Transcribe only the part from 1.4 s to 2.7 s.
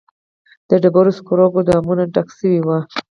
ګودامونه ډک شوي